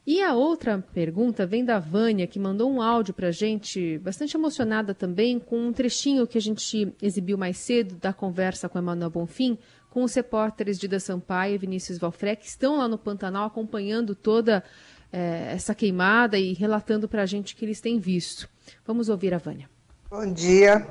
E 0.05 0.21
a 0.21 0.33
outra 0.33 0.83
pergunta 0.93 1.45
vem 1.45 1.63
da 1.63 1.79
Vânia, 1.79 2.27
que 2.27 2.37
mandou 2.37 2.69
um 2.69 2.81
áudio 2.81 3.13
para 3.13 3.29
a 3.29 3.31
gente, 3.31 3.97
bastante 3.99 4.35
emocionada 4.35 4.93
também, 4.93 5.39
com 5.39 5.57
um 5.57 5.71
trechinho 5.71 6.27
que 6.27 6.37
a 6.37 6.41
gente 6.41 6.93
exibiu 7.01 7.37
mais 7.37 7.57
cedo 7.57 7.95
da 7.95 8.11
conversa 8.11 8.67
com 8.67 8.77
Emanuel 8.77 9.09
Bonfim, 9.09 9.57
com 9.89 10.03
os 10.03 10.13
repórteres 10.13 10.77
de 10.77 10.89
Da 10.89 10.99
Sampaio 10.99 11.55
e 11.55 11.57
Vinícius 11.57 11.97
Valfré, 11.97 12.35
que 12.35 12.47
estão 12.47 12.79
lá 12.79 12.87
no 12.87 12.97
Pantanal 12.97 13.45
acompanhando 13.45 14.13
toda 14.13 14.61
é, 15.09 15.53
essa 15.53 15.73
queimada 15.73 16.37
e 16.37 16.51
relatando 16.51 17.07
para 17.07 17.21
a 17.21 17.25
gente 17.25 17.53
o 17.53 17.57
que 17.57 17.63
eles 17.63 17.79
têm 17.79 17.97
visto. 17.97 18.49
Vamos 18.85 19.07
ouvir 19.07 19.33
a 19.33 19.37
Vânia. 19.37 19.69
Bom 20.09 20.33
dia, 20.33 20.85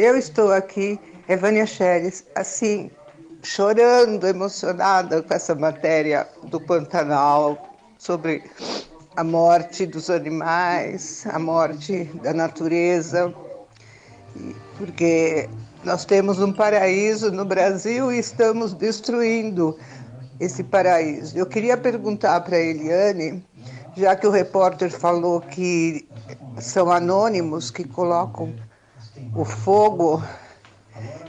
eu 0.00 0.16
estou 0.16 0.52
aqui, 0.52 0.98
é 1.26 1.36
Vânia 1.36 1.66
Scheres, 1.66 2.24
assim, 2.36 2.88
chorando, 3.42 4.28
emocionada 4.28 5.20
com 5.22 5.34
essa 5.34 5.56
matéria 5.56 6.28
do 6.44 6.60
Pantanal, 6.60 7.76
sobre 7.98 8.44
a 9.16 9.24
morte 9.24 9.84
dos 9.86 10.08
animais, 10.08 11.26
a 11.26 11.38
morte 11.38 12.04
da 12.22 12.32
natureza, 12.32 13.34
porque 14.76 15.48
nós 15.82 16.04
temos 16.04 16.40
um 16.40 16.52
paraíso 16.52 17.32
no 17.32 17.44
Brasil 17.44 18.12
e 18.12 18.20
estamos 18.20 18.72
destruindo 18.74 19.76
esse 20.38 20.62
paraíso. 20.62 21.36
Eu 21.36 21.46
queria 21.46 21.76
perguntar 21.76 22.40
para 22.42 22.56
a 22.56 22.60
Eliane, 22.60 23.44
já 23.96 24.14
que 24.14 24.28
o 24.28 24.30
repórter 24.30 24.92
falou 24.92 25.40
que 25.40 26.08
são 26.60 26.88
anônimos 26.92 27.72
que 27.72 27.82
colocam 27.82 28.54
o 29.34 29.44
fogo, 29.44 30.22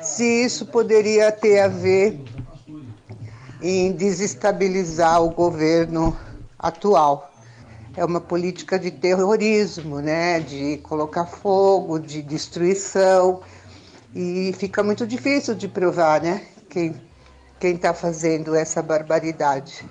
se 0.02 0.44
isso 0.44 0.66
poderia 0.66 1.32
ter 1.32 1.60
a 1.60 1.68
ver 1.68 2.20
em 3.62 3.92
desestabilizar 3.92 5.22
o 5.22 5.30
governo 5.30 6.18
atual. 6.58 7.32
É 7.96 8.06
uma 8.06 8.22
política 8.22 8.80
de 8.80 8.92
terrorismo, 8.92 10.00
né? 10.00 10.40
de 10.40 10.78
colocar 10.78 11.26
fogo, 11.26 12.00
de 12.00 12.22
destruição. 12.22 13.42
E 14.16 14.54
fica 14.58 14.82
muito 14.82 15.06
difícil 15.06 15.54
de 15.54 15.68
provar 15.68 16.22
né? 16.22 16.46
quem 16.70 16.96
está 17.62 17.94
fazendo 17.94 18.56
essa 18.56 18.82
barbaridade. 18.82 19.86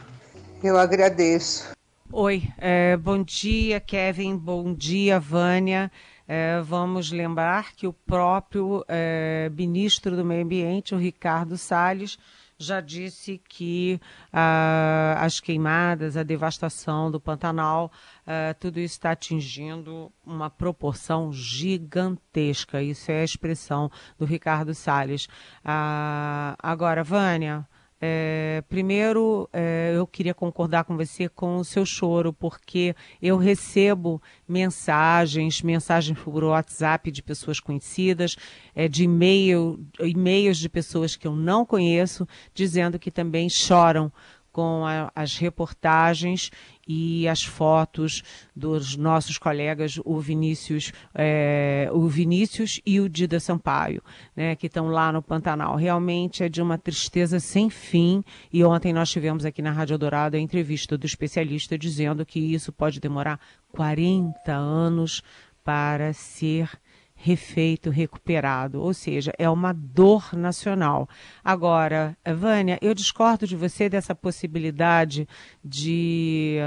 Eu 0.63 0.79
agradeço. 0.79 1.77
Oi, 2.11 2.43
é, 2.57 2.97
bom 2.97 3.23
dia, 3.23 3.79
Kevin. 3.79 4.37
Bom 4.37 4.73
dia, 4.73 5.21
Vânia. 5.21 5.93
É, 6.31 6.61
vamos 6.61 7.11
lembrar 7.11 7.73
que 7.73 7.87
o 7.87 7.93
próprio 7.93 8.85
é, 8.87 9.51
ministro 9.55 10.15
do 10.15 10.23
Meio 10.23 10.45
Ambiente, 10.45 10.95
o 10.95 10.99
Ricardo 10.99 11.57
Salles, 11.57 12.19
já 12.59 12.81
disse 12.81 13.41
que 13.49 14.01
ah, 14.33 15.17
as 15.21 15.39
queimadas, 15.39 16.17
a 16.17 16.23
devastação 16.23 17.11
do 17.11 17.21
Pantanal, 17.21 17.91
ah, 18.27 18.55
tudo 18.59 18.81
isso 18.81 18.95
está 18.97 19.13
atingindo 19.13 20.13
uma 20.27 20.51
proporção 20.51 21.33
gigantesca. 21.33 22.83
Isso 22.83 23.11
é 23.13 23.21
a 23.21 23.25
expressão 23.25 23.91
do 24.19 24.25
Ricardo 24.25 24.75
Salles. 24.75 25.29
Ah, 25.65 26.57
agora, 26.59 27.05
Vânia. 27.05 27.67
É, 28.01 28.63
primeiro, 28.69 29.49
é, 29.53 29.93
eu 29.97 30.07
queria 30.07 30.33
concordar 30.33 30.85
com 30.85 30.97
você 30.97 31.29
com 31.29 31.57
o 31.57 31.65
seu 31.65 31.85
choro, 31.85 32.33
porque 32.33 32.95
eu 33.21 33.37
recebo 33.37 34.23
mensagens, 34.47 35.63
mensagens 35.63 36.17
por 36.19 36.45
WhatsApp 36.45 37.11
de 37.11 37.23
pessoas 37.23 37.59
conhecidas, 37.59 38.37
é, 38.73 38.87
de 38.87 39.03
e-mail, 39.05 39.85
e-mails 40.01 40.59
de 40.59 40.69
pessoas 40.69 41.17
que 41.17 41.27
eu 41.27 41.35
não 41.35 41.67
conheço, 41.67 42.27
dizendo 42.55 42.99
que 43.01 43.11
também 43.11 43.49
choram 43.49 44.13
com 44.59 44.85
a, 44.85 45.09
as 45.15 45.37
reportagens 45.37 46.51
e 46.85 47.29
as 47.29 47.45
fotos 47.45 48.25
dos 48.57 48.97
nossos 48.97 49.39
colegas, 49.39 50.01
o 50.05 50.19
Vinícius, 50.19 50.93
é, 51.15 51.89
o 51.93 52.09
Vinícius 52.09 52.81
e 52.85 52.99
o 52.99 53.09
Dida 53.09 53.39
Sampaio, 53.39 54.03
né, 54.35 54.57
que 54.57 54.67
estão 54.67 54.89
lá 54.89 55.13
no 55.13 55.23
Pantanal. 55.23 55.77
Realmente 55.77 56.43
é 56.43 56.49
de 56.49 56.61
uma 56.61 56.77
tristeza 56.77 57.39
sem 57.39 57.71
fim. 57.71 58.25
E 58.53 58.65
ontem 58.65 58.93
nós 58.93 59.09
tivemos 59.11 59.45
aqui 59.45 59.63
na 59.63 59.71
Rádio 59.71 59.97
Dourado 59.97 60.37
a 60.37 60.41
entrevista 60.41 60.99
do 60.99 61.07
especialista 61.07 61.79
dizendo 61.79 62.27
que 62.27 62.41
isso 62.41 62.73
pode 62.73 62.99
demorar 62.99 63.39
40 63.71 64.53
anos 64.53 65.23
para 65.63 66.13
ser 66.13 66.69
refeito, 67.21 67.91
recuperado, 67.91 68.81
ou 68.81 68.95
seja, 68.95 69.33
é 69.37 69.51
uma 69.51 69.73
dor 69.73 70.35
nacional. 70.35 71.09
Agora, 71.45 72.17
Vânia, 72.37 72.79
eu 72.81 72.95
discordo 72.95 73.47
de 73.47 73.57
você 73.57 73.89
dessa 73.89 74.15
possibilidade 74.15 75.29
de 75.63 76.59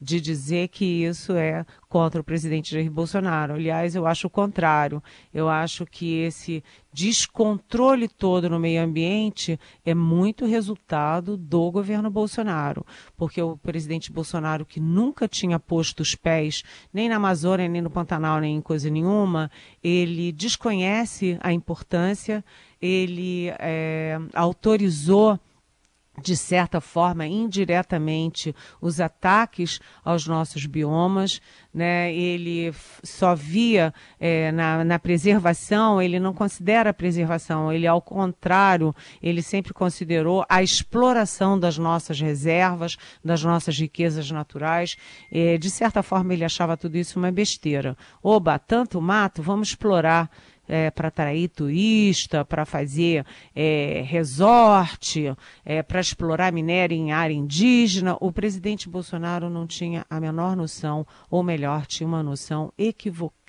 de 0.00 0.20
dizer 0.20 0.68
que 0.68 0.84
isso 1.04 1.32
é 1.32 1.64
contra 1.88 2.20
o 2.20 2.24
presidente 2.24 2.72
Jair 2.72 2.90
Bolsonaro. 2.90 3.54
Aliás, 3.54 3.94
eu 3.94 4.06
acho 4.06 4.26
o 4.26 4.30
contrário. 4.30 5.02
Eu 5.32 5.48
acho 5.48 5.86
que 5.86 6.18
esse 6.18 6.62
descontrole 6.92 8.08
todo 8.08 8.48
no 8.48 8.58
meio 8.58 8.82
ambiente 8.82 9.58
é 9.84 9.94
muito 9.94 10.46
resultado 10.46 11.36
do 11.36 11.70
governo 11.70 12.10
Bolsonaro, 12.10 12.86
porque 13.16 13.40
o 13.40 13.56
presidente 13.56 14.10
Bolsonaro, 14.10 14.64
que 14.64 14.80
nunca 14.80 15.28
tinha 15.28 15.58
posto 15.58 16.00
os 16.00 16.14
pés 16.14 16.62
nem 16.92 17.08
na 17.08 17.16
Amazônia, 17.16 17.68
nem 17.68 17.82
no 17.82 17.90
Pantanal, 17.90 18.40
nem 18.40 18.56
em 18.56 18.62
coisa 18.62 18.88
nenhuma, 18.88 19.50
ele 19.82 20.32
desconhece 20.32 21.38
a 21.40 21.52
importância, 21.52 22.44
ele 22.80 23.48
é, 23.58 24.18
autorizou 24.34 25.38
de 26.22 26.36
certa 26.36 26.80
forma, 26.80 27.26
indiretamente, 27.26 28.54
os 28.80 29.00
ataques 29.00 29.80
aos 30.04 30.26
nossos 30.26 30.66
biomas. 30.66 31.40
Né? 31.72 32.14
Ele 32.14 32.72
só 33.02 33.34
via 33.34 33.92
é, 34.18 34.50
na, 34.52 34.84
na, 34.84 34.98
preservação, 34.98 36.00
ele 36.00 36.18
não 36.18 36.32
considera 36.32 36.90
a 36.90 36.94
preservação, 36.94 37.70
ele, 37.70 37.86
ao 37.86 38.00
contrário, 38.00 38.94
ele 39.22 39.42
sempre 39.42 39.74
considerou 39.74 40.44
a 40.48 40.62
exploração 40.62 41.58
das 41.58 41.76
nossas 41.76 42.18
reservas, 42.18 42.96
das 43.22 43.44
nossas 43.44 43.78
riquezas 43.78 44.30
naturais. 44.30 44.96
É, 45.30 45.58
de 45.58 45.70
certa 45.70 46.02
forma, 46.02 46.32
ele 46.32 46.44
achava 46.44 46.76
tudo 46.76 46.96
isso 46.96 47.18
uma 47.18 47.30
besteira. 47.30 47.96
Oba, 48.22 48.58
tanto 48.58 49.00
mato, 49.00 49.42
vamos 49.42 49.68
explorar 49.68 50.30
é, 50.68 50.90
para 50.90 51.08
atrair 51.08 51.48
turista, 51.48 52.44
para 52.44 52.64
fazer 52.64 53.24
é, 53.54 54.04
resort, 54.06 55.34
é, 55.64 55.82
para 55.82 56.00
explorar 56.00 56.52
minério 56.52 56.96
em 56.96 57.12
área 57.12 57.34
indígena. 57.34 58.16
O 58.20 58.32
presidente 58.32 58.88
Bolsonaro 58.88 59.48
não 59.48 59.66
tinha 59.66 60.04
a 60.10 60.20
menor 60.20 60.56
noção, 60.56 61.06
ou 61.30 61.42
melhor, 61.42 61.86
tinha 61.86 62.06
uma 62.06 62.22
noção 62.22 62.72
equivocada 62.76 63.45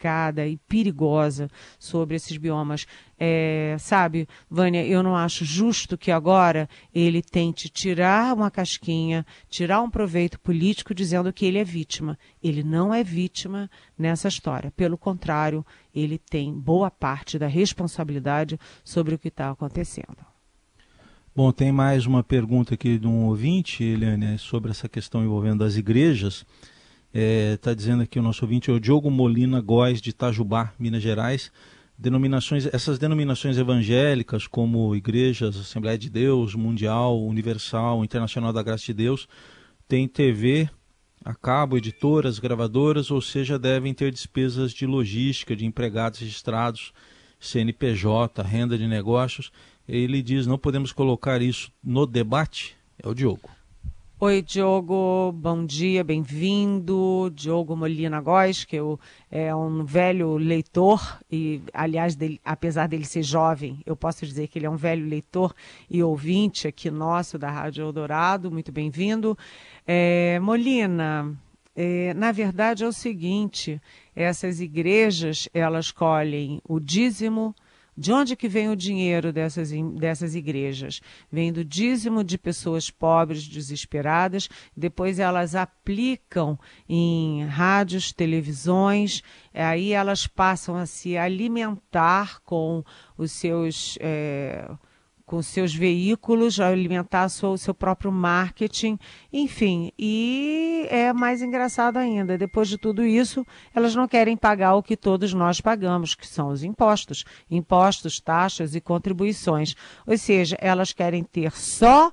e 0.48 0.58
perigosa 0.68 1.50
sobre 1.80 2.16
esses 2.16 2.38
biomas 2.38 2.86
é, 3.20 3.76
sabe, 3.80 4.28
Vânia, 4.50 4.86
eu 4.86 5.02
não 5.02 5.16
acho 5.16 5.44
justo 5.44 5.98
que 5.98 6.12
agora 6.12 6.70
ele 6.94 7.22
tente 7.22 7.68
tirar 7.68 8.36
uma 8.36 8.52
casquinha, 8.52 9.26
tirar 9.50 9.82
um 9.82 9.90
proveito 9.90 10.40
político 10.40 10.94
dizendo 10.94 11.34
que 11.34 11.46
ele 11.46 11.58
é 11.58 11.64
vítima. 11.64 12.18
Ele 12.44 12.64
não 12.64 12.94
é 12.94 13.04
vítima 13.04 13.70
nessa 13.98 14.28
história. 14.28 14.72
Pelo 14.72 14.98
contrário, 14.98 15.66
ele 15.94 16.20
tem 16.20 16.54
boa 16.54 16.92
parte 16.92 17.40
da 17.40 17.48
responsabilidade 17.48 18.60
sobre 18.84 19.16
o 19.16 19.20
que 19.20 19.30
está 19.30 19.50
acontecendo. 19.50 20.18
Bom, 21.36 21.52
tem 21.52 21.72
mais 21.72 22.06
uma 22.06 22.24
pergunta 22.24 22.76
aqui 22.76 22.98
de 22.98 23.08
um 23.08 23.26
ouvinte, 23.26 23.84
Eliane, 23.84 24.38
sobre 24.38 24.72
essa 24.72 24.90
questão 24.90 25.24
envolvendo 25.24 25.64
as 25.64 25.76
igrejas. 25.76 26.46
Está 27.13 27.72
é, 27.72 27.76
dizendo 27.76 28.04
aqui 28.04 28.20
o 28.20 28.22
nosso 28.24 28.43
ouvinte, 28.46 28.70
é 28.70 28.74
o 28.74 28.80
Diogo 28.80 29.10
Molina 29.10 29.62
Góes, 29.62 30.02
de 30.02 30.12
Itajubá, 30.12 30.74
Minas 30.78 31.02
Gerais 31.02 31.52
denominações, 31.98 32.67
essas 32.67 33.00
denominações 33.00 33.58
evangélicas, 33.58 34.46
como 34.46 34.96
igrejas, 34.96 35.58
Assembleia 35.58 35.98
de 35.98 36.10
Deus, 36.10 36.54
Mundial, 36.54 37.20
Universal, 37.26 38.04
Internacional 38.04 38.54
da 38.54 38.62
Graça 38.62 38.86
de 38.86 38.93
Deus, 38.93 39.28
têm 39.88 40.08
TV 40.08 40.70
a 41.26 41.34
cabo, 41.34 41.78
editoras, 41.78 42.39
gravadoras, 42.39 43.10
ou 43.10 43.20
seja, 43.20 43.58
devem 43.58 43.93
ter 43.93 44.12
despesas 44.12 44.72
de 44.72 44.86
logística, 44.86 45.56
de 45.56 45.65
empregados 45.65 46.20
registrados, 46.20 46.93
CNPJ, 47.39 48.41
renda 48.43 48.78
de 48.78 48.88
negócios. 48.88 49.52
Ele 49.88 50.22
diz: 50.22 50.46
não 50.46 50.58
podemos 50.58 50.91
colocar 50.91 51.41
isso 51.41 51.72
no 51.84 52.06
debate. 52.06 52.76
É 53.02 53.08
o 53.08 53.13
Diogo. 53.13 53.57
Oi, 54.19 54.41
Diogo, 54.41 55.32
bom 55.32 55.63
dia, 55.63 56.03
bem-vindo. 56.03 57.32
Diogo 57.36 57.75
Molina 57.77 58.19
Góes, 58.19 58.65
que 58.65 58.75
eu, 58.75 58.99
é 59.30 59.53
um 59.53 59.86
velho 59.86 60.38
leitor, 60.38 61.19
e, 61.32 61.62
aliás, 61.71 62.15
dele, 62.15 62.41
apesar 62.43 62.88
dele 62.88 63.06
ser 63.06 63.21
jovem, 63.21 63.80
eu 63.86 63.95
posso 63.95 64.25
dizer 64.25 64.47
que 64.47 64.58
ele 64.58 64.65
é 64.65 64.69
um 64.71 64.75
velho 64.75 65.08
leitor 65.08 65.53
e 65.88 66.01
ouvinte 66.01 66.67
aqui 66.67 66.89
nosso 66.89 67.38
da 67.38 67.51
Rádio 67.51 67.84
Eldorado. 67.84 68.49
Muito 68.49 68.71
bem-vindo. 68.71 69.38
É, 69.86 70.39
Molina, 70.39 71.32
é, 71.75 72.12
na 72.15 72.32
verdade 72.32 72.84
é 72.84 72.88
o 72.88 72.91
seguinte: 72.91 73.80
essas 74.15 74.60
igrejas 74.60 75.47
elas 75.53 75.91
colhem 75.91 76.60
o 76.67 76.80
dízimo 76.80 77.53
de 77.98 78.14
onde 78.14 78.36
que 78.36 78.48
vem 78.48 78.70
o 78.70 78.76
dinheiro 78.76 79.34
dessas, 79.34 79.72
dessas 79.96 80.36
igrejas? 80.36 81.02
Vem 81.32 81.52
do 81.52 81.66
dízimo 81.66 82.24
de 82.24 82.38
pessoas 82.38 82.92
pobres, 82.92 83.48
desesperadas, 83.48 84.48
depois 84.76 85.18
elas 85.18 85.56
aplicam 85.56 86.60
em 86.88 87.44
rádios, 87.46 88.14
televisões, 88.14 89.24
aí 89.52 89.94
elas 89.94 90.28
passam 90.28 90.76
a 90.76 90.86
se 90.86 91.18
alimentar 91.18 92.40
com 92.42 92.84
os 93.18 93.32
seus. 93.32 93.98
É, 94.00 94.70
com 95.28 95.42
seus 95.42 95.76
veículos, 95.76 96.58
alimentar 96.58 97.26
o 97.26 97.58
seu 97.58 97.74
próprio 97.74 98.10
marketing, 98.10 98.98
enfim. 99.32 99.92
E 100.00 100.88
é 100.90 101.12
mais 101.12 101.42
engraçado 101.42 101.98
ainda, 101.98 102.38
depois 102.38 102.70
de 102.70 102.78
tudo 102.78 103.04
isso, 103.06 103.46
elas 103.76 103.94
não 103.94 104.08
querem 104.08 104.38
pagar 104.38 104.76
o 104.76 104.82
que 104.82 104.96
todos 104.96 105.34
nós 105.34 105.60
pagamos, 105.60 106.16
que 106.16 106.26
são 106.26 106.48
os 106.48 106.63
impostos. 106.63 107.26
Impostos, 107.52 108.22
taxas 108.22 108.74
e 108.74 108.80
contribuições. 108.80 109.76
Ou 110.08 110.18
seja, 110.18 110.58
elas 110.62 110.94
querem 110.94 111.26
ter 111.26 111.52
só 111.52 112.10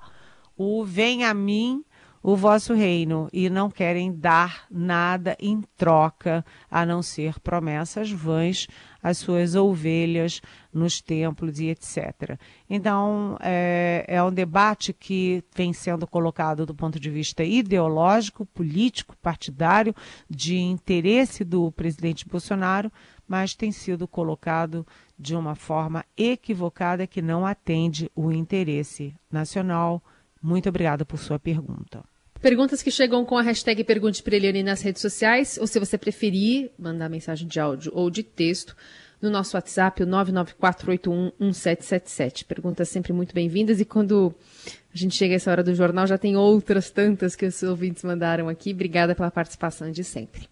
o 0.57 0.85
vem 0.85 1.25
a 1.25 1.33
mim 1.33 1.85
o 2.21 2.35
vosso 2.35 2.73
reino 2.73 3.29
e 3.31 3.51
não 3.51 3.71
querem 3.71 4.11
dar 4.11 4.65
nada 4.71 5.37
em 5.39 5.63
troca 5.77 6.43
a 6.71 6.87
não 6.87 7.03
ser 7.03 7.39
promessas 7.39 8.11
vãs 8.11 8.67
às 9.05 9.19
suas 9.19 9.55
ovelhas 9.55 10.41
nos 10.73 11.03
templos 11.03 11.61
e 11.61 11.69
etc. 11.69 12.39
Então, 12.69 13.37
é, 13.43 14.03
é 14.09 14.23
um 14.23 14.33
debate 14.33 14.95
que 14.95 15.45
vem 15.55 15.75
sendo 15.75 16.07
colocado 16.07 16.65
do 16.65 16.75
ponto 16.75 16.99
de 16.99 17.11
vista 17.11 17.45
ideológico, 17.45 18.47
político, 18.47 19.15
partidário, 19.19 19.95
de 20.29 20.57
interesse 20.57 21.45
do 21.45 21.71
presidente 21.71 22.27
Bolsonaro, 22.27 22.91
mas 23.29 23.55
tem 23.55 23.71
sido 23.71 24.09
colocado 24.09 24.87
de 25.19 25.37
uma 25.37 25.55
forma 25.55 26.03
equivocada 26.17 27.07
que 27.07 27.21
não 27.21 27.45
atende 27.45 28.11
o 28.17 28.33
interesse 28.33 29.15
nacional. 29.31 30.03
Muito 30.43 30.69
obrigada 30.71 31.05
por 31.05 31.19
sua 31.19 31.39
pergunta. 31.39 32.03
Perguntas 32.45 32.83
que 32.83 32.91
chegam 32.91 33.25
com 33.25 33.39
a 33.39 33.43
hashtag 33.43 33.83
Pergunte 33.85 34.23
para 34.23 34.37
Eliane 34.37 34.63
nas 34.63 34.83
redes 34.83 35.01
sociais, 35.01 35.57
ou 35.59 35.67
se 35.67 35.79
você 35.79 35.97
preferir, 35.97 36.71
mandar 36.79 37.09
mensagem 37.09 37.49
de 37.49 37.59
áudio 37.59 37.91
ou 37.95 38.11
de 38.11 38.23
texto 38.23 38.77
no 39.19 39.31
nosso 39.31 39.57
WhatsApp, 39.57 40.03
o 40.03 40.07
994811777. 40.07 42.45
Perguntas 42.45 42.91
sempre 42.91 43.15
muito 43.15 43.35
bem-vindas 43.35 43.81
e 43.81 43.87
quando 43.87 44.35
a 44.67 44.71
gente 44.95 45.15
chega 45.15 45.33
a 45.33 45.37
essa 45.37 45.51
hora 45.51 45.65
do 45.65 45.75
jornal, 45.75 46.07
já 46.07 46.19
tem 46.19 46.37
outras 46.37 46.91
tantas 46.91 47.35
que 47.35 47.47
os 47.47 47.63
ouvintes 47.63 48.05
mandaram 48.05 48.51
aqui. 48.51 48.75
Obrigada 48.75 49.15
pela 49.15 49.31
participação 49.31 49.91
de 49.91 50.05
sempre. 50.05 50.47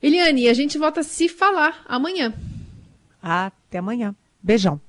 Eliane, 0.00 0.46
a 0.46 0.54
gente 0.54 0.78
volta 0.78 1.00
a 1.00 1.02
se 1.02 1.28
falar 1.28 1.82
amanhã. 1.84 2.32
Até 3.20 3.78
amanhã. 3.78 4.14
Beijão. 4.40 4.80